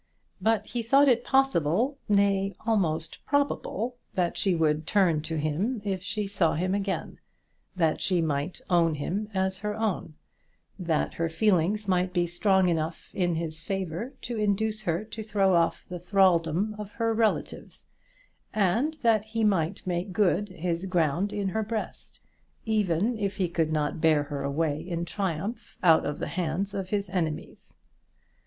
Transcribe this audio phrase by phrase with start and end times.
[0.41, 6.01] But he thought it possible, nay, almost probable, that she would turn to him if
[6.01, 7.19] she saw him again;
[7.75, 10.15] that she might own him as her own;
[10.79, 15.53] that her feelings might be strong enough in his favour to induce her to throw
[15.53, 17.85] off the thraldom of her relatives,
[18.55, 22.19] and that he might make good his ground in her breast,
[22.65, 26.89] even if he could not bear her away in triumph out of the hands of
[26.89, 27.77] his enemies.